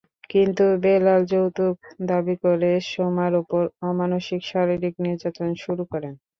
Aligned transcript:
কিন্তু 0.31 0.63
বেলাল 0.83 1.21
যৌতুক 1.31 1.75
দাবি 2.09 2.35
করে 2.43 2.71
সোমার 2.91 3.31
ওপর 3.41 3.61
অমানুষিক 3.89 4.41
শারীরিক 4.51 4.93
নির্যাতন 5.05 5.49
শুরু 5.63 5.83
করেন। 5.91 6.13